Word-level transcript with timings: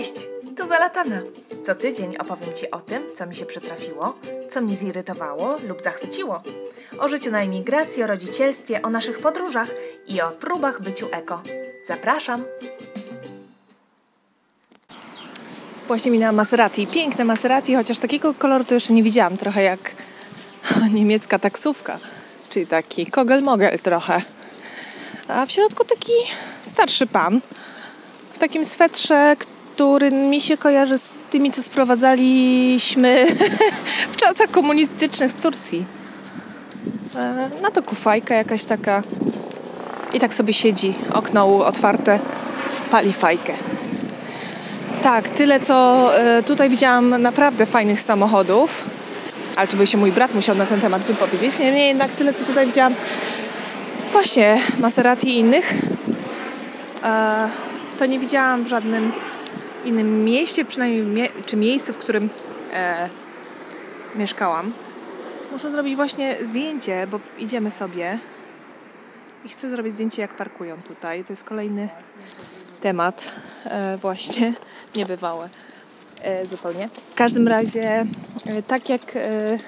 Cześć, 0.00 0.26
tu 0.56 0.66
Zalatana. 0.66 1.22
Co 1.66 1.74
tydzień 1.74 2.16
opowiem 2.16 2.54
Ci 2.54 2.70
o 2.70 2.80
tym, 2.80 3.02
co 3.14 3.26
mi 3.26 3.36
się 3.36 3.46
przytrafiło, 3.46 4.14
co 4.50 4.60
mnie 4.60 4.76
zirytowało 4.76 5.56
lub 5.68 5.82
zachwyciło. 5.82 6.42
O 6.98 7.08
życiu 7.08 7.30
na 7.30 7.40
emigracji, 7.40 8.02
o 8.02 8.06
rodzicielstwie, 8.06 8.82
o 8.82 8.90
naszych 8.90 9.18
podróżach 9.18 9.68
i 10.06 10.20
o 10.20 10.30
próbach 10.30 10.82
byciu 10.82 11.08
eko. 11.12 11.42
Zapraszam! 11.86 12.44
Właśnie 15.86 16.10
minęła 16.10 16.32
Maserati. 16.32 16.86
Piękne 16.86 17.24
Maserati, 17.24 17.74
chociaż 17.74 17.98
takiego 17.98 18.34
koloru 18.34 18.64
to 18.64 18.74
jeszcze 18.74 18.92
nie 18.92 19.02
widziałam. 19.02 19.36
Trochę 19.36 19.62
jak 19.62 19.94
niemiecka 20.94 21.38
taksówka, 21.38 21.98
czyli 22.50 22.66
taki 22.66 23.06
kogel-mogel 23.06 23.78
trochę. 23.78 24.22
A 25.28 25.46
w 25.46 25.50
środku 25.50 25.84
taki 25.84 26.12
starszy 26.62 27.06
pan 27.06 27.40
w 28.32 28.38
takim 28.38 28.64
swetrze, 28.64 29.36
który 29.80 30.10
mi 30.10 30.40
się 30.40 30.56
kojarzy 30.56 30.98
z 30.98 31.10
tymi, 31.30 31.50
co 31.50 31.62
sprowadzaliśmy 31.62 33.26
w 34.12 34.16
czasach 34.16 34.50
komunistycznych 34.50 35.30
z 35.30 35.34
Turcji. 35.34 35.84
No 37.62 37.70
to 37.70 37.82
kufajka 37.82 38.34
jakaś 38.34 38.64
taka. 38.64 39.02
I 40.12 40.20
tak 40.20 40.34
sobie 40.34 40.52
siedzi, 40.52 40.94
okno 41.12 41.66
otwarte, 41.66 42.18
pali 42.90 43.12
fajkę. 43.12 43.52
Tak, 45.02 45.28
tyle 45.28 45.60
co 45.60 46.10
e, 46.18 46.42
tutaj 46.42 46.68
widziałam 46.68 47.22
naprawdę 47.22 47.66
fajnych 47.66 48.00
samochodów, 48.00 48.90
ale 49.56 49.68
to 49.68 49.76
by 49.76 49.86
się 49.86 49.98
mój 49.98 50.12
brat 50.12 50.34
musiał 50.34 50.56
na 50.56 50.66
ten 50.66 50.80
temat 50.80 51.04
wypowiedzieć. 51.04 51.58
Niemniej 51.58 51.88
jednak 51.88 52.12
tyle 52.12 52.32
co 52.32 52.44
tutaj 52.44 52.66
widziałam 52.66 52.94
właśnie 54.12 54.58
Maserati 54.78 55.28
i 55.28 55.38
innych, 55.38 55.74
e, 57.02 57.48
to 57.98 58.06
nie 58.06 58.18
widziałam 58.18 58.64
w 58.64 58.68
żadnym 58.68 59.12
innym 59.84 60.24
mieście, 60.24 60.64
przynajmniej 60.64 61.02
mie 61.02 61.28
czy 61.46 61.56
miejscu, 61.56 61.92
w 61.92 61.98
którym 61.98 62.30
e, 62.72 63.08
mieszkałam. 64.14 64.72
Muszę 65.52 65.70
zrobić 65.70 65.96
właśnie 65.96 66.36
zdjęcie, 66.44 67.06
bo 67.10 67.20
idziemy 67.38 67.70
sobie 67.70 68.18
i 69.44 69.48
chcę 69.48 69.70
zrobić 69.70 69.92
zdjęcie, 69.92 70.22
jak 70.22 70.34
parkują 70.34 70.82
tutaj. 70.82 71.24
To 71.24 71.32
jest 71.32 71.44
kolejny 71.44 71.88
temat, 72.80 73.32
e, 73.64 73.96
właśnie 73.96 74.54
niebywałe 74.96 75.48
e, 76.22 76.46
zupełnie. 76.46 76.88
W 77.10 77.14
każdym 77.14 77.48
razie, 77.48 78.06
e, 78.46 78.62
tak 78.62 78.88
jak 78.88 79.16
e, 79.16 79.58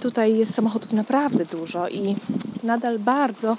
tutaj 0.00 0.36
jest 0.36 0.54
samochodów 0.54 0.92
naprawdę 0.92 1.44
dużo 1.44 1.88
i 1.88 2.16
nadal 2.62 2.98
bardzo 2.98 3.56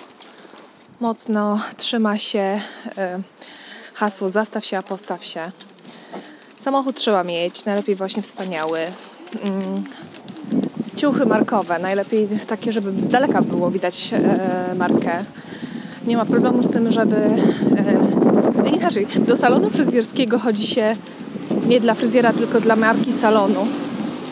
mocno 1.00 1.60
trzyma 1.78 2.18
się 2.18 2.60
e, 2.98 3.22
hasło 3.94 4.30
zastaw 4.30 4.66
się, 4.66 4.78
a 4.78 4.82
postaw 4.82 5.26
się. 5.26 5.52
Samochód 6.62 6.96
trzeba 6.96 7.24
mieć, 7.24 7.66
najlepiej 7.66 7.96
właśnie 7.96 8.22
wspaniały. 8.24 8.80
Mm, 9.44 9.84
ciuchy 10.96 11.26
markowe, 11.26 11.80
najlepiej 11.80 12.28
takie, 12.48 12.72
żeby 12.72 13.04
z 13.04 13.10
daleka 13.10 13.42
było 13.42 13.72
widać 13.72 14.14
e, 14.14 14.76
markę. 14.76 15.26
Nie 16.08 16.18
ma 16.18 16.26
problemu 16.26 16.62
z 16.62 16.70
tym, 16.70 16.92
żeby 16.92 17.16
e, 17.16 18.70
inaczej, 18.76 19.08
do 19.28 19.36
salonu 19.36 19.70
fryzjerskiego 19.70 20.40
chodzi 20.40 20.68
się 20.68 20.96
nie 21.68 21.80
dla 21.80 21.94
fryzjera, 21.94 22.34
tylko 22.34 22.60
dla 22.60 22.76
marki 22.76 23.14
salonu. 23.14 23.68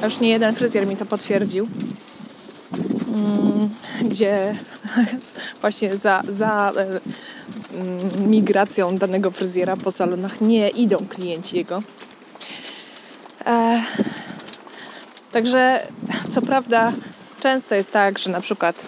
Już 0.03 0.19
nie 0.19 0.29
jeden 0.29 0.55
fryzjer 0.55 0.87
mi 0.87 0.97
to 0.97 1.05
potwierdził. 1.05 1.67
Mm, 3.15 3.69
gdzie 4.01 4.55
właśnie 5.61 5.97
za, 5.97 6.23
za 6.27 6.71
e, 6.77 6.99
mm, 7.73 8.29
migracją 8.29 8.97
danego 8.97 9.31
fryzjera 9.31 9.77
po 9.77 9.91
salonach 9.91 10.41
nie 10.41 10.69
idą 10.69 10.97
klienci 11.09 11.57
jego. 11.57 11.83
E, 13.45 13.81
także 15.31 15.87
co 16.29 16.41
prawda 16.41 16.91
często 17.41 17.75
jest 17.75 17.91
tak, 17.91 18.19
że 18.19 18.29
na 18.29 18.41
przykład 18.41 18.87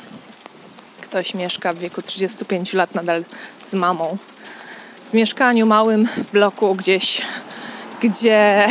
ktoś 1.02 1.34
mieszka 1.34 1.74
w 1.74 1.78
wieku 1.78 2.02
35 2.02 2.74
lat 2.74 2.96
nadal 2.96 3.24
z 3.66 3.74
mamą 3.74 4.18
w 5.12 5.14
mieszkaniu 5.14 5.66
małym 5.66 6.08
w 6.08 6.32
bloku 6.32 6.76
gdzieś, 6.76 7.22
gdzie 8.02 8.68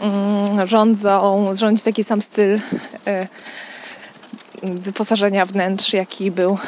mm, 0.00 0.66
rządzą, 0.66 1.46
rządzi 1.54 1.82
taki 1.82 2.04
sam 2.04 2.22
styl 2.22 2.60
e, 3.06 3.28
wyposażenia 4.62 5.46
wnętrz, 5.46 5.92
jaki 5.92 6.30
był 6.30 6.58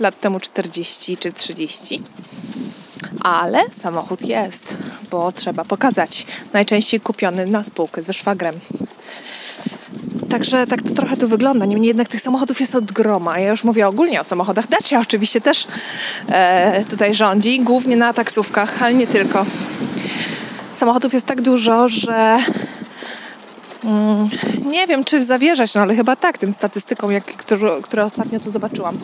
lat 0.00 0.20
temu 0.20 0.40
40 0.40 1.16
czy 1.16 1.32
30. 1.32 2.02
Ale 3.22 3.62
samochód 3.70 4.22
jest, 4.22 4.76
bo 5.10 5.32
trzeba 5.32 5.64
pokazać. 5.64 6.26
Najczęściej 6.52 7.00
kupiony 7.00 7.46
na 7.46 7.62
spółkę 7.62 8.02
ze 8.02 8.12
szwagrem. 8.12 8.60
Także 10.30 10.66
tak 10.66 10.82
to 10.82 10.92
trochę 10.92 11.16
tu 11.16 11.28
wygląda. 11.28 11.66
Niemniej 11.66 11.88
jednak 11.88 12.08
tych 12.08 12.20
samochodów 12.20 12.60
jest 12.60 12.74
od 12.74 12.92
groma. 12.92 13.38
Ja 13.38 13.50
już 13.50 13.64
mówię 13.64 13.88
ogólnie 13.88 14.20
o 14.20 14.24
samochodach. 14.24 14.68
Dacia 14.68 15.00
oczywiście 15.00 15.40
też 15.40 15.66
e, 16.28 16.84
tutaj 16.84 17.14
rządzi, 17.14 17.60
głównie 17.60 17.96
na 17.96 18.12
taksówkach, 18.12 18.82
ale 18.82 18.94
nie 18.94 19.06
tylko. 19.06 19.46
Samochodów 20.74 21.14
jest 21.14 21.26
tak 21.26 21.40
dużo, 21.40 21.88
że 21.88 22.38
mm, 23.84 24.28
nie 24.64 24.86
wiem, 24.86 25.04
czy 25.04 25.22
zawierzać, 25.22 25.74
no 25.74 25.80
ale 25.80 25.94
chyba 25.94 26.16
tak, 26.16 26.38
tym 26.38 26.52
statystykom, 26.52 27.12
jak, 27.12 27.24
które, 27.24 27.82
które 27.82 28.04
ostatnio 28.04 28.40
tu 28.40 28.50
zobaczyłam, 28.50 28.98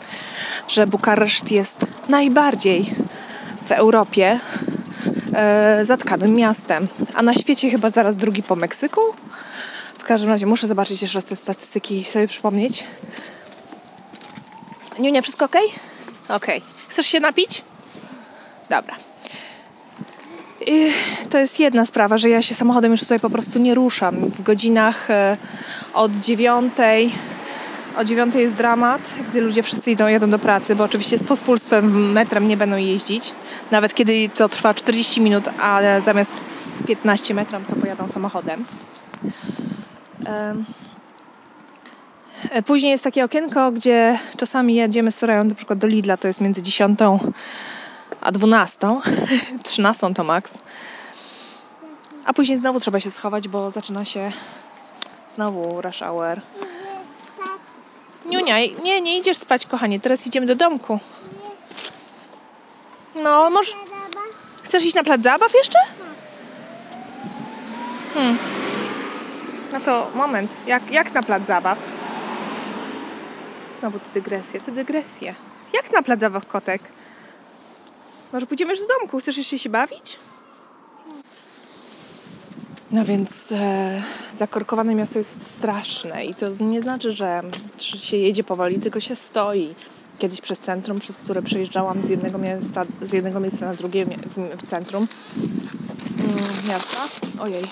że 0.69 0.87
Bukareszt 0.87 1.51
jest 1.51 1.87
najbardziej 2.09 2.95
w 3.73 3.75
Europie 3.75 4.39
e, 5.35 5.85
zatkanym 5.85 6.35
miastem, 6.35 6.89
a 7.15 7.23
na 7.23 7.35
świecie 7.35 7.71
chyba 7.71 7.91
zaraz 7.91 8.17
drugi 8.17 8.43
po 8.43 8.57
Meksyku. 8.57 9.01
W 9.99 10.05
każdym 10.05 10.31
razie 10.31 10.47
muszę 10.47 10.69
zobaczyć 10.69 11.03
jeszcze 11.03 11.19
raz 11.19 11.25
te 11.25 11.37
statystyki 11.37 11.97
i 11.97 12.05
sobie 12.05 12.29
przypomnieć. 12.29 12.85
Niunia, 14.99 15.23
wszystko 15.23 15.45
ok? 15.45 15.57
Ok. 16.29 16.47
Chcesz 16.89 17.07
się 17.07 17.21
napić? 17.21 17.63
Dobra. 18.71 18.95
I 20.67 20.93
to 21.31 21.39
jest 21.39 21.61
jedna 21.61 21.87
sprawa, 21.87 22.19
że 22.19 22.29
ja 22.29 22.43
się 22.43 22.55
samochodem 22.55 22.91
już 22.91 23.01
tutaj 23.01 23.21
po 23.21 23.31
prostu 23.31 23.59
nie 23.59 23.75
ruszam. 23.75 24.17
W 24.17 24.43
godzinach 24.43 25.11
e, 25.11 25.37
od 25.95 26.13
dziewiątej 26.13 27.13
o 27.97 28.05
dziewiątej 28.05 28.43
jest 28.43 28.55
dramat, 28.55 29.15
gdy 29.29 29.41
ludzie 29.41 29.63
wszyscy 29.63 29.91
idą, 29.91 30.07
jadą 30.07 30.31
do 30.31 30.39
pracy, 30.39 30.77
bo 30.77 30.85
oczywiście 30.85 31.19
z 31.19 31.23
pospólstwem 31.23 32.13
metrem 32.13 32.49
nie 32.49 32.57
będą 32.57 32.77
jeździć. 32.77 33.33
Nawet 33.71 33.95
kiedy 33.95 34.29
to 34.29 34.49
trwa 34.49 34.75
40 34.75 35.21
minut, 35.21 35.45
a 35.61 35.81
zamiast 36.01 36.33
15 36.87 37.35
metrem 37.35 37.65
to 37.65 37.77
pojadą 37.77 38.09
samochodem. 38.09 38.65
Później 42.67 42.93
jest 42.93 43.05
takie 43.05 43.25
okienko, 43.25 43.73
gdzie 43.73 44.19
czasami 44.37 44.75
jedziemy 44.75 45.11
z 45.11 45.17
Sorają 45.17 45.45
na 45.45 45.55
przykład 45.55 45.79
do 45.79 45.87
Lidla, 45.87 46.17
to 46.17 46.29
jest 46.29 46.41
między 46.41 46.63
10 46.63 46.99
a 48.21 48.33
12, 48.33 48.79
13 49.63 50.15
to 50.15 50.25
max. 50.25 50.59
A 52.25 52.33
później 52.33 52.59
znowu 52.59 52.81
trzeba 52.81 53.01
się 53.01 53.11
schować, 53.11 53.49
bo 53.49 53.71
zaczyna 53.71 54.05
się 54.05 54.33
znowu 55.35 55.81
rush 55.83 55.99
hour. 55.99 56.41
Niunia, 58.27 58.57
nie, 58.83 59.01
nie 59.01 59.19
idziesz 59.19 59.37
spać, 59.37 59.67
kochanie. 59.67 60.01
Teraz 60.01 60.27
idziemy 60.27 60.47
do 60.47 60.55
domku. 60.55 60.99
No, 63.15 63.51
może... 63.51 63.73
Chcesz 64.63 64.85
iść 64.85 64.95
na 64.95 65.03
plac 65.03 65.23
zabaw 65.23 65.55
jeszcze? 65.55 65.79
Hmm. 68.15 68.39
No 69.73 69.81
to 69.81 70.11
moment. 70.15 70.61
Jak, 70.67 70.91
jak 70.91 71.15
na 71.15 71.23
plac 71.23 71.47
zabaw? 71.47 71.79
Znowu 73.75 73.99
te 73.99 74.09
dygresje, 74.15 74.61
te 74.61 74.73
dygresje. 74.73 75.35
Jak 75.73 75.93
na 75.93 76.03
plac 76.03 76.21
zabaw, 76.21 76.47
kotek? 76.47 76.83
Może 78.33 78.47
pójdziemy 78.47 78.73
już 78.73 78.81
do 78.81 78.87
domku? 78.87 79.19
Chcesz 79.19 79.37
jeszcze 79.37 79.59
się 79.59 79.71
bawić? 79.71 80.19
No 82.93 83.05
więc 83.05 83.53
e, 83.53 84.03
zakorkowane 84.35 84.95
miasto 84.95 85.19
jest 85.19 85.53
straszne 85.53 86.25
i 86.25 86.35
to 86.35 86.65
nie 86.65 86.83
znaczy, 86.83 87.13
że, 87.13 87.43
się 87.79 88.17
jedzie 88.17 88.45
powoli, 88.45 88.79
tylko 88.79 89.01
się 89.01 89.17
stoi. 89.17 89.75
Kiedyś 90.19 90.41
przez 90.41 90.59
centrum, 90.59 90.99
przez 90.99 91.19
które 91.19 91.43
przejeżdżałam 91.43 92.03
z 92.03 92.09
jednego 92.09 92.39
miejsca, 92.39 92.85
z 93.03 93.13
jednego 93.13 93.41
miejsca 93.41 93.67
na 93.67 93.75
drugie 93.75 94.07
w, 94.07 94.63
w 94.63 94.67
centrum 94.67 95.07
mm, 96.19 96.69
miasta. 96.69 96.99
Ojej. 97.41 97.65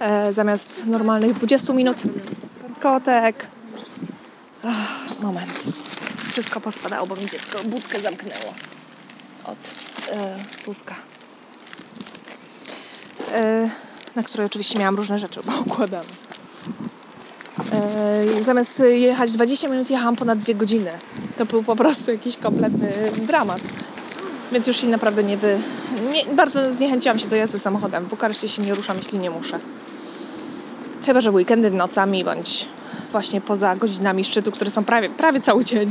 E, 0.00 0.32
zamiast 0.32 0.86
normalnych 0.86 1.32
20 1.32 1.72
minut 1.72 1.96
kotek. 2.80 3.46
Moment. 5.22 5.62
Wszystko 6.32 6.60
pospadało, 6.60 7.06
bo 7.06 7.16
mi 7.16 7.26
dziecko 7.26 7.64
budkę 7.64 8.00
zamknęło 8.00 8.54
od 9.44 9.58
e, 10.12 10.36
Tuska. 10.64 10.94
E, 13.34 13.70
na 14.16 14.22
której 14.22 14.46
oczywiście 14.46 14.78
miałam 14.78 14.96
różne 14.96 15.18
rzeczy 15.18 15.40
poukładane. 15.42 16.04
E, 17.72 18.44
zamiast 18.44 18.82
jechać 18.90 19.32
20 19.32 19.68
minut, 19.68 19.90
jechałam 19.90 20.16
ponad 20.16 20.38
2 20.38 20.54
godziny. 20.54 20.90
To 21.38 21.46
był 21.46 21.62
po 21.62 21.76
prostu 21.76 22.10
jakiś 22.10 22.36
kompletny 22.36 22.92
dramat. 23.16 23.60
Więc 24.52 24.66
już 24.66 24.76
się 24.76 24.86
naprawdę 24.86 25.24
nie 25.24 25.36
wy... 25.36 25.58
Nie, 26.12 26.34
bardzo 26.34 26.72
zniechęciłam 26.72 27.18
się 27.18 27.28
do 27.28 27.36
jazdy 27.36 27.58
samochodem. 27.58 28.04
W 28.04 28.08
Bukareszcie 28.08 28.48
się 28.48 28.62
nie 28.62 28.74
ruszam, 28.74 28.96
jeśli 28.96 29.18
nie 29.18 29.30
muszę. 29.30 29.58
Chyba, 31.06 31.20
że 31.20 31.30
weekendy 31.30 31.70
nocami, 31.70 32.24
bądź 32.24 32.68
właśnie 33.12 33.40
poza 33.40 33.76
godzinami 33.76 34.24
szczytu, 34.24 34.52
które 34.52 34.70
są 34.70 34.84
prawie, 34.84 35.08
prawie 35.08 35.40
cały 35.40 35.64
dzień. 35.64 35.90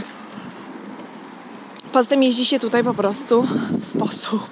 Poza 1.94 2.10
tym 2.10 2.24
jeździ 2.24 2.46
się 2.46 2.60
tutaj 2.60 2.84
po 2.84 2.94
prostu 2.94 3.48
w 3.82 3.86
sposób 3.86 4.50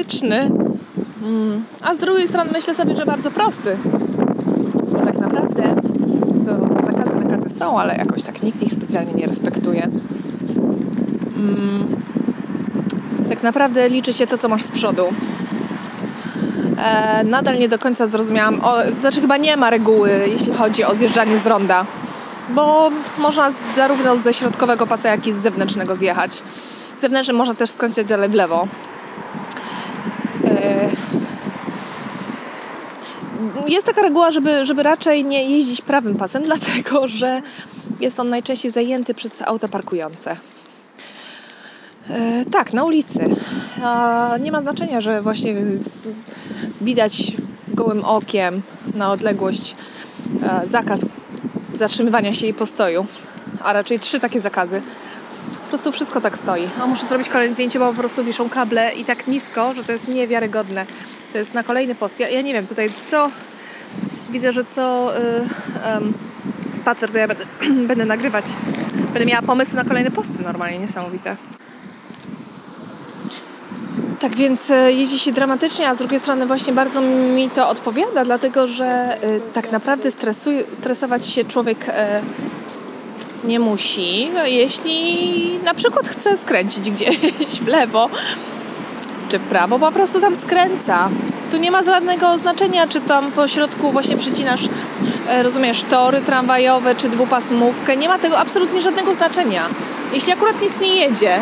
dramatyczny. 0.00 0.50
Mm. 1.22 1.64
A 1.82 1.94
z 1.94 1.98
drugiej 1.98 2.28
strony 2.28 2.50
myślę 2.52 2.74
sobie, 2.74 2.96
że 2.96 3.06
bardzo 3.06 3.30
prosty. 3.30 3.76
Bo 4.92 4.98
tak 4.98 5.18
naprawdę 5.18 5.62
to 6.46 6.84
zakazy, 6.86 7.14
nakazy 7.24 7.48
są, 7.48 7.80
ale 7.80 7.96
jakoś 7.96 8.22
tak 8.22 8.42
nikt 8.42 8.62
ich 8.62 8.72
specjalnie 8.72 9.12
nie 9.12 9.26
respektuje. 9.26 9.88
Mm. 11.36 11.96
Tak 13.28 13.42
naprawdę 13.42 13.88
liczy 13.88 14.12
się 14.12 14.26
to, 14.26 14.38
co 14.38 14.48
masz 14.48 14.62
z 14.62 14.70
przodu. 14.70 15.08
E, 16.78 17.24
nadal 17.24 17.58
nie 17.58 17.68
do 17.68 17.78
końca 17.78 18.06
zrozumiałam, 18.06 18.60
o, 18.64 18.76
znaczy 19.00 19.20
chyba 19.20 19.36
nie 19.36 19.56
ma 19.56 19.70
reguły, 19.70 20.10
jeśli 20.26 20.52
chodzi 20.52 20.84
o 20.84 20.94
zjeżdżanie 20.94 21.38
z 21.38 21.46
ronda, 21.46 21.86
bo 22.48 22.90
można 23.18 23.50
zarówno 23.76 24.16
ze 24.16 24.34
środkowego 24.34 24.86
pasa, 24.86 25.08
jak 25.08 25.26
i 25.26 25.32
z 25.32 25.36
zewnętrznego 25.36 25.96
zjechać. 25.96 26.42
Zewnętrznym 26.98 27.36
można 27.36 27.54
też 27.54 27.70
skręcać 27.70 28.06
dalej 28.06 28.28
w 28.28 28.34
lewo. 28.34 28.66
Jest 33.66 33.86
taka 33.86 34.02
reguła, 34.02 34.30
żeby, 34.30 34.64
żeby 34.64 34.82
raczej 34.82 35.24
nie 35.24 35.50
jeździć 35.50 35.80
prawym 35.80 36.16
pasem, 36.16 36.42
dlatego 36.50 37.08
że 37.08 37.42
jest 38.00 38.20
on 38.20 38.28
najczęściej 38.28 38.70
zajęty 38.70 39.14
przez 39.14 39.42
auta 39.42 39.68
parkujące. 39.68 40.36
E, 42.10 42.44
tak, 42.50 42.72
na 42.72 42.84
ulicy. 42.84 43.28
Nie 44.40 44.52
ma 44.52 44.60
znaczenia, 44.60 45.00
że 45.00 45.22
właśnie 45.22 45.54
widać 46.80 47.36
gołym 47.68 48.04
okiem 48.04 48.62
na 48.94 49.10
odległość 49.12 49.76
e, 50.42 50.66
zakaz 50.66 51.00
zatrzymywania 51.74 52.34
się 52.34 52.46
i 52.46 52.54
postoju, 52.54 53.06
a 53.64 53.72
raczej 53.72 53.98
trzy 53.98 54.20
takie 54.20 54.40
zakazy. 54.40 54.82
Po 55.52 55.68
prostu 55.68 55.92
wszystko 55.92 56.20
tak 56.20 56.38
stoi. 56.38 56.68
A 56.82 56.86
muszę 56.86 57.06
zrobić 57.06 57.28
kolejne 57.28 57.54
zdjęcie, 57.54 57.78
bo 57.78 57.88
po 57.88 57.94
prostu 57.94 58.24
wiszą 58.24 58.48
kable 58.48 58.94
i 58.94 59.04
tak 59.04 59.26
nisko, 59.26 59.74
że 59.74 59.84
to 59.84 59.92
jest 59.92 60.08
niewiarygodne. 60.08 60.86
To 61.32 61.38
jest 61.38 61.54
na 61.54 61.62
kolejny 61.62 61.94
post. 61.94 62.20
Ja, 62.20 62.28
ja 62.28 62.42
nie 62.42 62.54
wiem, 62.54 62.66
tutaj 62.66 62.90
co 63.06 63.30
widzę, 64.30 64.52
że 64.52 64.64
co 64.64 65.12
yy, 65.14 66.74
spacer 66.74 67.10
to 67.12 67.18
ja 67.18 67.28
będę, 67.28 67.44
będę 67.88 68.04
nagrywać. 68.04 68.44
Będę 69.12 69.26
miała 69.26 69.42
pomysły 69.42 69.76
na 69.76 69.84
kolejne 69.84 70.10
posty 70.10 70.42
normalnie, 70.42 70.78
niesamowite. 70.78 71.36
Tak 74.20 74.36
więc 74.36 74.70
e, 74.70 74.92
jeździ 74.92 75.18
się 75.18 75.32
dramatycznie, 75.32 75.88
a 75.88 75.94
z 75.94 75.98
drugiej 75.98 76.20
strony 76.20 76.46
właśnie 76.46 76.72
bardzo 76.72 77.00
mi 77.00 77.50
to 77.50 77.68
odpowiada, 77.68 78.24
dlatego 78.24 78.68
że 78.68 78.86
e, 78.86 79.40
tak 79.40 79.72
naprawdę 79.72 80.10
stresować 80.72 81.26
się 81.26 81.44
człowiek 81.44 81.88
e, 81.88 82.22
nie 83.44 83.60
musi, 83.60 84.28
no, 84.34 84.46
jeśli 84.46 85.58
na 85.64 85.74
przykład 85.74 86.08
chce 86.08 86.36
skręcić 86.36 86.90
gdzieś 86.90 87.18
w 87.60 87.66
lewo 87.66 88.10
czy 89.30 89.38
w 89.38 89.42
prawo, 89.42 89.78
po 89.78 89.92
prostu 89.92 90.20
tam 90.20 90.36
skręca. 90.36 91.08
Tu 91.50 91.56
nie 91.56 91.70
ma 91.70 91.82
żadnego 91.82 92.38
znaczenia, 92.38 92.86
czy 92.86 93.00
tam 93.00 93.32
po 93.32 93.48
środku 93.48 93.90
właśnie 93.90 94.16
przycinasz, 94.16 94.60
rozumiesz, 95.42 95.82
tory 95.82 96.20
tramwajowe, 96.20 96.94
czy 96.94 97.08
dwupasmówkę. 97.08 97.96
Nie 97.96 98.08
ma 98.08 98.18
tego 98.18 98.38
absolutnie 98.38 98.80
żadnego 98.80 99.14
znaczenia. 99.14 99.62
Jeśli 100.12 100.32
akurat 100.32 100.62
nic 100.62 100.80
nie 100.80 100.96
jedzie, 100.96 101.40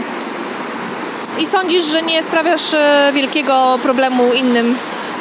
i 1.39 1.47
sądzisz, 1.47 1.85
że 1.85 2.03
nie 2.03 2.23
sprawiasz 2.23 2.75
e, 2.75 3.13
wielkiego 3.15 3.79
problemu 3.83 4.33
innym 4.33 4.77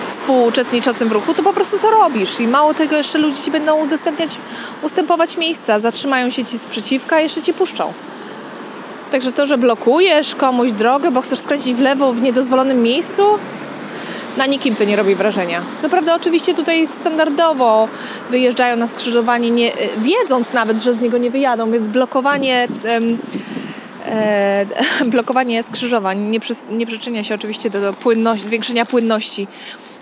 współuczestniczącym 0.10 1.10
w 1.10 1.12
ruchu, 1.12 1.34
to 1.34 1.44
po 1.44 1.54
prostu 1.54 1.80
to 1.80 1.92
robisz. 1.92 2.40
I 2.40 2.48
mało 2.48 2.74
tego, 2.74 2.96
jeszcze 2.96 3.18
ludzie 3.18 3.38
ci 3.38 3.52
będą 3.52 3.84
udostępniać, 3.84 4.38
ustępować 4.81 5.38
miejsca, 5.38 5.80
zatrzymają 5.80 6.30
się 6.30 6.46
ci 6.46 6.60
sprzeciwka 6.60 7.19
jeszcze 7.19 7.42
ci 7.42 7.54
puszczą. 7.54 7.94
Także 9.12 9.31
to, 9.31 9.45
że 9.45 9.57
blokujesz 9.57 10.36
komuś 10.36 10.71
drogę, 10.71 11.12
bo 11.12 11.21
chcesz 11.21 11.39
skręcić 11.39 11.74
w 11.74 11.80
lewo 11.80 12.13
w 12.13 12.21
niedozwolonym 12.21 12.83
miejscu, 12.83 13.24
na 14.38 14.45
nikim 14.45 14.75
to 14.75 14.83
nie 14.83 14.95
robi 14.95 15.15
wrażenia. 15.15 15.62
Co 15.80 15.89
prawda, 15.89 16.15
oczywiście 16.15 16.54
tutaj 16.54 16.88
standardowo 16.88 17.88
wyjeżdżają 18.30 18.75
na 18.75 18.88
skrzyżowanie, 18.88 19.51
nie, 19.51 19.74
e, 19.74 19.75
wiedząc 19.98 20.54
nawet, 20.54 20.81
że 20.81 20.94
z 20.94 21.01
niego 21.01 21.18
nie 21.18 21.31
wyjadą, 21.31 21.71
więc 21.71 21.88
blokowanie. 21.88 22.68
Em, 22.83 23.18
E, 24.07 24.65
blokowanie 25.06 25.63
skrzyżowań 25.63 26.19
nie, 26.19 26.39
przy, 26.39 26.54
nie 26.71 26.88
przyczynia 26.88 27.24
się 27.24 27.36
oczywiście 27.36 27.69
do, 27.69 27.81
do 27.81 27.94
płynności, 27.94 28.48
zwiększenia 28.48 28.86
płynności 28.86 29.48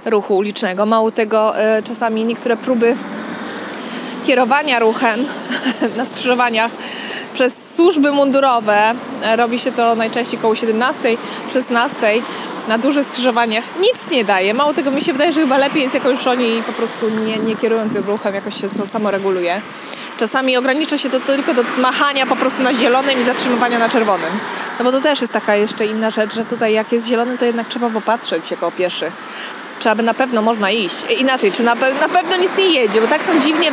ruchu 0.06 0.38
ulicznego. 0.38 0.86
Mało 0.86 1.12
tego, 1.12 1.60
e, 1.60 1.84
czasami 1.84 2.24
niektóre 2.24 2.58
próby 2.58 2.96
kierowania 4.26 4.80
ruchem 4.80 5.26
na 5.98 6.06
skrzyżowaniach 6.06 6.72
przez 7.36 7.76
służby 7.76 8.12
mundurowe, 8.12 8.94
e, 9.24 9.36
robi 9.36 9.60
się 9.60 9.72
to 9.72 9.96
najczęściej 9.96 10.40
koło 10.40 10.56
17, 10.56 11.18
16 11.54 11.96
na 12.68 12.78
dużych 12.78 13.06
skrzyżowaniach, 13.06 13.64
nic 13.82 14.12
nie 14.12 14.26
daje. 14.26 14.54
Mało 14.54 14.74
tego, 14.74 14.92
mi 14.92 15.02
się 15.02 15.14
wydaje, 15.14 15.32
że 15.32 15.42
chyba 15.42 15.58
lepiej 15.58 15.82
jest, 15.84 15.94
jako 15.96 16.10
już 16.10 16.28
oni 16.28 16.64
po 16.68 16.74
prostu 16.74 17.10
nie, 17.10 17.38
nie 17.38 17.56
kierują 17.56 17.90
tym 17.90 18.04
ruchem, 18.04 18.36
jakoś 18.36 18.62
się 18.62 18.70
to 18.70 18.88
samo 18.88 19.12
reguluje. 19.12 19.62
Czasami 20.18 20.58
ogranicza 20.58 20.98
się 20.98 21.10
to 21.10 21.20
tylko 21.20 21.54
do 21.54 21.64
machania 21.78 22.26
po 22.26 22.36
prostu 22.36 22.64
na 22.64 22.74
zielonym 22.74 23.22
i 23.22 23.24
zatrzymywania 23.24 23.80
na 23.80 23.90
czerwonym. 23.90 24.30
No 24.80 24.86
bo 24.86 24.92
to 24.92 25.02
też 25.02 25.22
jest 25.22 25.34
taka 25.34 25.56
jeszcze 25.56 25.86
inna 25.86 26.10
rzecz, 26.10 26.34
że 26.36 26.46
tutaj 26.46 26.74
jak 26.74 26.92
jest 26.92 27.08
zielony, 27.08 27.38
to 27.38 27.46
jednak 27.46 27.68
trzeba 27.68 27.90
popatrzeć 27.90 28.52
jako 28.52 28.72
pieszy. 28.72 29.12
Czy 29.80 29.90
aby 29.90 30.04
na 30.04 30.14
pewno 30.14 30.42
można 30.42 30.72
iść. 30.72 30.96
Inaczej, 31.20 31.52
czy 31.52 31.64
na, 31.64 31.76
pe- 31.76 32.00
na 32.02 32.10
pewno 32.10 32.38
nic 32.38 32.58
nie 32.58 32.66
jedzie, 32.66 33.02
bo 33.02 33.08
tak 33.08 33.24
są 33.24 33.40
dziwnie 33.40 33.72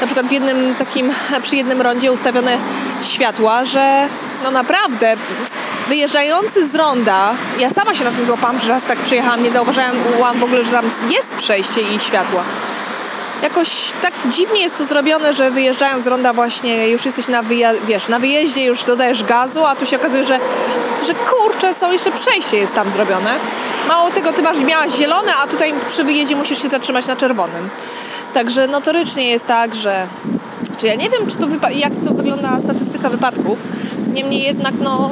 na 0.00 0.06
przykład 0.06 0.26
w 0.26 0.32
jednym 0.32 0.74
takim, 0.74 1.12
przy 1.42 1.56
jednym 1.56 1.82
rondzie 1.82 2.12
ustawione 2.12 2.58
światła, 3.02 3.64
że 3.64 4.08
no 4.44 4.50
naprawdę 4.50 5.16
wyjeżdżający 5.88 6.68
z 6.68 6.74
ronda, 6.74 7.34
ja 7.58 7.70
sama 7.70 7.94
się 7.94 8.04
na 8.04 8.10
tym 8.10 8.26
złapałam, 8.26 8.60
że 8.60 8.68
raz 8.68 8.82
tak 8.82 8.98
przyjechałam, 8.98 9.42
nie 9.42 9.50
zauważyłam 9.50 10.38
w 10.38 10.44
ogóle, 10.44 10.64
że 10.64 10.70
tam 10.70 10.84
jest 11.10 11.32
przejście 11.32 11.80
i 11.80 12.00
światła 12.00 12.44
jakoś 13.42 13.92
tak 14.02 14.12
dziwnie 14.30 14.60
jest 14.60 14.78
to 14.78 14.84
zrobione, 14.84 15.32
że 15.32 15.50
wyjeżdżając 15.50 16.04
z 16.04 16.06
ronda 16.06 16.32
właśnie 16.32 16.88
już 16.88 17.06
jesteś 17.06 17.28
na, 17.28 17.42
wiesz, 17.86 18.08
na 18.08 18.18
wyjeździe, 18.18 18.64
już 18.64 18.84
dodajesz 18.84 19.24
gazu, 19.24 19.64
a 19.64 19.76
tu 19.76 19.86
się 19.86 19.96
okazuje, 19.96 20.24
że, 20.24 20.38
że 21.06 21.14
kurczę, 21.14 21.74
są 21.74 21.92
jeszcze 21.92 22.12
przejście 22.12 22.56
jest 22.58 22.74
tam 22.74 22.90
zrobione. 22.90 23.34
Mało 23.88 24.10
tego, 24.10 24.32
ty 24.32 24.42
masz, 24.42 24.58
miałaś 24.58 24.92
zielone, 24.92 25.36
a 25.36 25.46
tutaj 25.46 25.74
przy 25.88 26.04
wyjeździe 26.04 26.36
musisz 26.36 26.62
się 26.62 26.68
zatrzymać 26.68 27.06
na 27.06 27.16
czerwonym. 27.16 27.68
Także 28.36 28.66
notorycznie 28.66 29.30
jest 29.30 29.46
tak, 29.46 29.74
że 29.74 30.06
czy 30.78 30.86
ja 30.86 30.94
nie 30.94 31.10
wiem, 31.10 31.26
czy 31.26 31.36
to 31.36 31.46
wypa- 31.46 31.70
jak 31.72 31.96
to 31.96 32.12
wygląda 32.12 32.60
statystyka 32.60 33.10
wypadków. 33.10 33.58
Niemniej 34.12 34.42
jednak, 34.42 34.74
no 34.80 35.10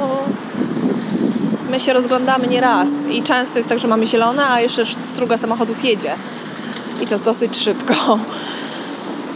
my 1.69 1.79
się 1.79 1.93
rozglądamy 1.93 2.47
nie 2.47 2.61
raz 2.61 2.89
i 3.11 3.23
często 3.23 3.57
jest 3.59 3.69
tak, 3.69 3.79
że 3.79 3.87
mamy 3.87 4.07
zielone, 4.07 4.45
a 4.49 4.61
jeszcze 4.61 4.85
struga 4.85 5.37
samochodów 5.37 5.83
jedzie 5.83 6.15
i 7.01 7.07
to 7.07 7.19
dosyć 7.19 7.57
szybko. 7.57 8.19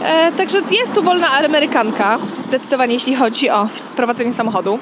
E, 0.04 0.32
także 0.32 0.58
jest 0.70 0.94
tu 0.94 1.02
wolna 1.02 1.30
amerykanka, 1.30 2.18
zdecydowanie 2.40 2.94
jeśli 2.94 3.16
chodzi 3.16 3.50
o 3.50 3.68
prowadzenie 3.96 4.32
samochodu. 4.32 4.78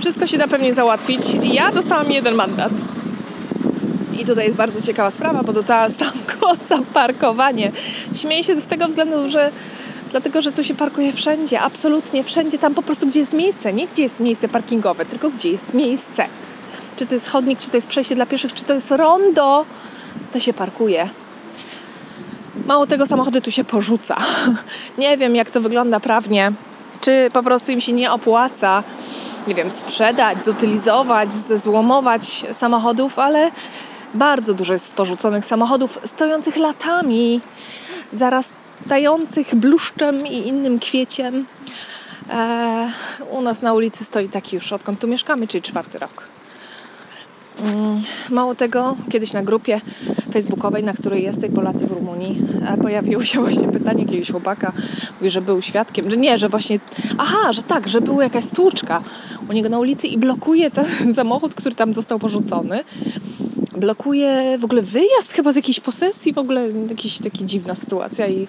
Wszystko 0.00 0.26
się 0.26 0.38
da 0.38 0.48
pewnie 0.48 0.74
załatwić. 0.74 1.22
Ja 1.42 1.72
dostałam 1.72 2.10
jeden 2.10 2.34
mandat. 2.34 2.72
I 4.18 4.24
tutaj 4.24 4.44
jest 4.44 4.56
bardzo 4.56 4.80
ciekawa 4.80 5.10
sprawa, 5.10 5.42
bo 5.42 5.52
go 5.52 5.62
za 6.68 6.78
parkowanie. 6.94 7.72
Śmieję 8.14 8.44
się 8.44 8.60
z 8.60 8.66
tego 8.66 8.88
względu, 8.88 9.28
że 9.28 9.50
dlatego, 10.10 10.42
że 10.42 10.52
tu 10.52 10.64
się 10.64 10.74
parkuje 10.74 11.12
wszędzie, 11.12 11.60
absolutnie 11.60 12.24
wszędzie, 12.24 12.58
tam 12.58 12.74
po 12.74 12.82
prostu 12.82 13.06
gdzie 13.06 13.20
jest 13.20 13.32
miejsce, 13.32 13.72
nie 13.72 13.86
gdzie 13.86 14.02
jest 14.02 14.20
miejsce 14.20 14.48
parkingowe, 14.48 15.06
tylko 15.06 15.30
gdzie 15.30 15.50
jest 15.50 15.74
miejsce. 15.74 16.26
Czy 16.96 17.06
to 17.06 17.14
jest 17.14 17.28
chodnik, 17.28 17.60
czy 17.60 17.70
to 17.70 17.76
jest 17.76 17.86
przejście 17.86 18.14
dla 18.14 18.26
pieszych, 18.26 18.54
czy 18.54 18.64
to 18.64 18.74
jest 18.74 18.90
rondo, 18.90 19.64
to 20.32 20.40
się 20.40 20.52
parkuje. 20.52 21.08
Mało 22.66 22.86
tego, 22.86 23.06
samochody 23.06 23.40
tu 23.40 23.50
się 23.50 23.64
porzuca. 23.64 24.16
Nie 24.98 25.16
wiem, 25.16 25.36
jak 25.36 25.50
to 25.50 25.60
wygląda 25.60 26.00
prawnie. 26.00 26.52
Czy 27.00 27.30
po 27.32 27.42
prostu 27.42 27.72
im 27.72 27.80
się 27.80 27.92
nie 27.92 28.12
opłaca, 28.12 28.82
nie 29.46 29.54
wiem, 29.54 29.70
sprzedać, 29.70 30.44
zutylizować, 30.44 31.32
zezłomować 31.32 32.44
samochodów, 32.52 33.18
ale 33.18 33.50
bardzo 34.14 34.54
dużo 34.54 34.72
jest 34.72 34.94
porzuconych 34.94 35.44
samochodów 35.44 35.98
stojących 36.04 36.56
latami, 36.56 37.40
zarastających 38.12 39.54
bluszczem 39.54 40.26
i 40.26 40.48
innym 40.48 40.78
kwieciem. 40.78 41.46
Eee, 42.30 42.88
u 43.30 43.40
nas 43.42 43.62
na 43.62 43.74
ulicy 43.74 44.04
stoi 44.04 44.28
taki 44.28 44.56
już 44.56 44.72
odkąd 44.72 45.00
tu 45.00 45.08
mieszkamy, 45.08 45.48
czyli 45.48 45.62
czwarty 45.62 45.98
rok. 45.98 46.24
Mm, 47.60 48.02
mało 48.30 48.54
tego, 48.54 48.96
kiedyś 49.08 49.32
na 49.32 49.42
grupie 49.42 49.80
facebookowej, 50.32 50.84
na 50.84 50.94
której 50.94 51.22
jest 51.22 51.40
tej 51.40 51.50
Polacy 51.50 51.86
w 51.86 51.90
Rumunii, 51.90 52.38
e, 52.64 52.78
pojawiło 52.78 53.22
się 53.22 53.40
właśnie 53.40 53.68
pytanie 53.68 54.02
jakiegoś 54.02 54.30
chłopaka, 54.30 54.72
mówi, 55.20 55.30
że 55.30 55.40
był 55.40 55.62
świadkiem, 55.62 56.10
że 56.10 56.16
nie, 56.16 56.38
że 56.38 56.48
właśnie, 56.48 56.78
aha, 57.18 57.52
że 57.52 57.62
tak, 57.62 57.88
że 57.88 58.00
była 58.00 58.24
jakaś 58.24 58.44
stłuczka 58.44 59.02
u 59.50 59.52
niego 59.52 59.68
na 59.68 59.78
ulicy 59.78 60.06
i 60.06 60.18
blokuje 60.18 60.70
ten 60.70 60.86
samochód, 61.14 61.54
który 61.54 61.74
tam 61.74 61.94
został 61.94 62.18
porzucony. 62.18 62.84
Blokuje 63.76 64.58
w 64.58 64.64
ogóle 64.64 64.82
wyjazd 64.82 65.32
chyba 65.32 65.52
z 65.52 65.56
jakiejś 65.56 65.80
posesji, 65.80 66.32
w 66.32 66.38
ogóle 66.38 66.68
jakaś 66.90 67.18
taka 67.18 67.44
dziwna 67.44 67.74
sytuacja 67.74 68.28
i 68.28 68.48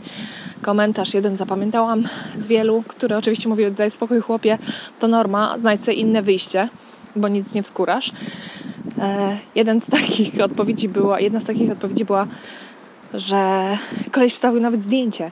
komentarz 0.62 1.14
jeden 1.14 1.38
zapamiętałam 1.38 2.04
z 2.38 2.48
wielu, 2.48 2.84
który 2.88 3.18
oczywiście 3.18 3.50
mówił, 3.50 3.72
daj 3.72 3.92
spokój 3.92 4.22
chłopie, 4.22 4.58
to 5.00 5.08
norma, 5.08 5.58
znajdź 5.58 5.82
sobie 5.82 5.98
inne 5.98 6.22
wyjście, 6.22 6.70
bo 7.16 7.28
nic 7.28 7.54
nie 7.54 7.64
wskurasz. 7.64 8.14
E, 9.00 9.38
jeden 9.56 9.80
z 9.80 9.90
takich 9.90 10.40
odpowiedzi 10.42 10.90
była, 10.90 11.20
jedna 11.20 11.40
z 11.40 11.44
takich 11.44 11.72
odpowiedzi 11.72 12.06
była, 12.06 12.28
że 13.14 13.72
koleś 14.12 14.34
wstawił 14.34 14.62
nawet 14.62 14.84
zdjęcie. 14.84 15.32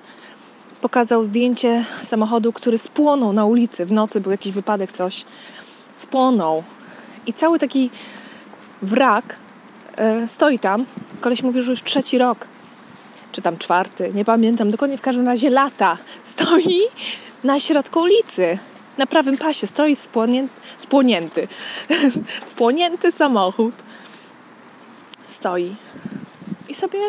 Pokazał 0.82 1.24
zdjęcie 1.24 1.84
samochodu, 2.04 2.54
który 2.54 2.78
spłonął 2.78 3.34
na 3.34 3.46
ulicy. 3.46 3.86
W 3.86 3.92
nocy 3.92 4.22
był 4.22 4.32
jakiś 4.32 4.54
wypadek, 4.54 4.92
coś. 4.92 5.26
Spłonął. 5.96 6.64
I 7.28 7.34
cały 7.34 7.60
taki 7.60 7.90
wrak 8.82 9.36
stoi 10.28 10.60
tam. 10.60 10.86
Koleś 11.22 11.44
mówi, 11.44 11.62
że 11.62 11.72
już 11.72 11.84
trzeci 11.84 12.18
rok. 12.18 12.48
Czy 13.32 13.42
tam 13.42 13.58
czwarty, 13.58 14.12
nie 14.14 14.26
pamiętam 14.26 14.72
dokładnie, 14.72 14.98
w 14.98 15.02
każdym 15.02 15.28
razie 15.28 15.50
lata. 15.50 15.98
Stoi 16.24 16.82
na 17.44 17.60
środku 17.60 18.00
ulicy 18.00 18.58
na 18.98 19.06
prawym 19.06 19.38
pasie 19.38 19.68
stoi 19.68 19.96
spłonięty, 19.96 20.54
spłonięty, 20.78 21.48
spłonięty 22.46 23.12
samochód. 23.12 23.76
Stoi. 25.26 25.76
I 26.70 26.76
sobie 26.76 27.00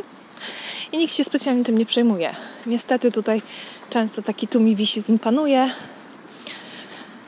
i 0.93 0.99
nikt 0.99 1.15
się 1.15 1.25
specjalnie 1.25 1.65
tym 1.65 1.79
nie 1.79 1.87
przejmuje. 1.87 2.35
Niestety 2.67 3.13
tutaj 3.13 3.43
często 3.91 4.23
taki 4.23 4.49
tumiwisizm 4.49 5.19
panuje. 5.19 5.71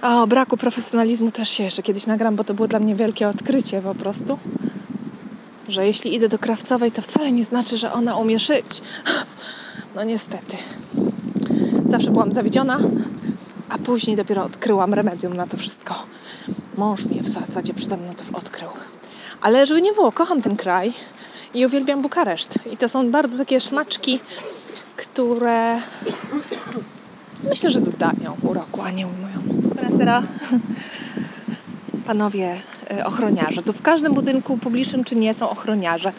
A 0.02 0.22
o 0.22 0.26
braku 0.26 0.56
profesjonalizmu 0.56 1.30
też 1.30 1.48
się 1.48 1.64
jeszcze 1.64 1.82
kiedyś 1.82 2.06
nagram, 2.06 2.36
bo 2.36 2.44
to 2.44 2.54
było 2.54 2.68
dla 2.68 2.78
mnie 2.78 2.94
wielkie 2.94 3.28
odkrycie 3.28 3.82
po 3.82 3.94
prostu. 3.94 4.38
Że 5.68 5.86
jeśli 5.86 6.14
idę 6.14 6.28
do 6.28 6.38
krawcowej, 6.38 6.92
to 6.92 7.02
wcale 7.02 7.32
nie 7.32 7.44
znaczy, 7.44 7.78
że 7.78 7.92
ona 7.92 8.16
umie 8.16 8.38
szyć. 8.38 8.82
No 9.94 10.04
niestety. 10.04 10.56
Zawsze 11.90 12.10
byłam 12.10 12.32
zawiedziona, 12.32 12.78
a 13.68 13.78
później 13.78 14.16
dopiero 14.16 14.44
odkryłam 14.44 14.94
remedium 14.94 15.36
na 15.36 15.46
to 15.46 15.56
wszystko. 15.56 16.06
Mąż 16.76 17.04
mnie 17.04 17.22
w 17.22 17.28
zasadzie 17.28 17.74
przede 17.74 17.96
mną 17.96 18.14
to 18.14 18.38
odkrył. 18.38 18.68
Ale 19.40 19.66
żeby 19.66 19.82
nie 19.82 19.92
było, 19.92 20.12
kocham 20.12 20.42
ten 20.42 20.56
kraj 20.56 20.92
i 21.54 21.66
uwielbiam 21.66 22.02
Bukareszt. 22.02 22.58
I 22.72 22.76
to 22.76 22.88
są 22.88 23.10
bardzo 23.10 23.38
takie 23.38 23.60
szmaczki, 23.60 24.20
które 24.96 25.80
myślę, 27.50 27.70
że 27.70 27.80
dodają 27.80 28.36
uroku, 28.42 28.82
a 28.82 28.90
nie 28.90 29.06
ujmują. 29.06 29.38
Trasera, 29.76 30.22
panowie 32.06 32.56
ochroniarze. 33.04 33.62
Tu 33.62 33.72
w 33.72 33.82
każdym 33.82 34.14
budynku 34.14 34.58
publicznym 34.58 35.04
czy 35.04 35.16
nie 35.16 35.34
są 35.34 35.50
ochroniarze. 35.50 36.12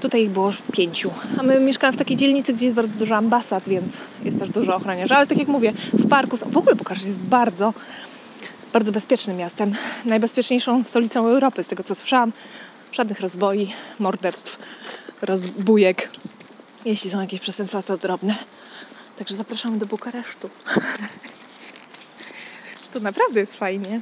Tutaj 0.00 0.22
ich 0.22 0.30
było 0.30 0.52
pięciu. 0.72 1.10
A 1.38 1.42
my 1.42 1.60
mieszkamy 1.60 1.92
w 1.92 1.96
takiej 1.96 2.16
dzielnicy, 2.16 2.52
gdzie 2.52 2.64
jest 2.64 2.76
bardzo 2.76 2.98
dużo 2.98 3.16
ambasad, 3.16 3.68
więc 3.68 3.96
jest 4.24 4.38
też 4.38 4.48
dużo 4.48 4.76
ochroniarzy. 4.76 5.14
Ale 5.14 5.26
tak 5.26 5.38
jak 5.38 5.48
mówię, 5.48 5.72
w 5.98 6.06
parku, 6.06 6.36
w 6.36 6.56
ogóle 6.56 6.76
Bukareszt 6.76 7.06
jest 7.06 7.20
bardzo, 7.20 7.74
bardzo 8.72 8.92
bezpiecznym 8.92 9.36
miastem. 9.36 9.72
Najbezpieczniejszą 10.04 10.84
stolicą 10.84 11.28
Europy, 11.28 11.62
z 11.62 11.68
tego 11.68 11.84
co 11.84 11.94
słyszałam. 11.94 12.32
Żadnych 12.92 13.20
rozboi, 13.20 13.72
morderstw, 13.98 14.58
rozbujek. 15.22 16.10
Jeśli 16.84 17.10
są 17.10 17.20
jakieś 17.20 17.40
przestępstwa, 17.40 17.82
to 17.82 17.96
drobne. 17.96 18.34
Także 19.18 19.34
zapraszamy 19.34 19.78
do 19.78 19.86
Bukaresztu. 19.86 20.50
tu 22.92 23.00
naprawdę 23.00 23.40
jest 23.40 23.56
fajnie. 23.56 24.00